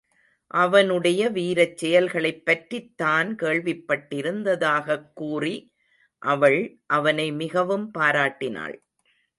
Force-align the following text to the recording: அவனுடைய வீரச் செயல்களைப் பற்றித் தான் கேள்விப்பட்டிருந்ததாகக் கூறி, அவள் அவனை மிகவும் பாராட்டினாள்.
அவனுடைய 0.53 1.29
வீரச் 1.29 1.77
செயல்களைப் 1.77 2.45
பற்றித் 2.45 2.97
தான் 2.97 3.35
கேள்விப்பட்டிருந்ததாகக் 3.35 5.11
கூறி, 5.13 5.55
அவள் 6.21 6.59
அவனை 6.91 7.31
மிகவும் 7.33 7.91
பாராட்டினாள். 7.97 8.77